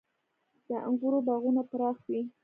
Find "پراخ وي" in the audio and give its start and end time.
1.69-2.21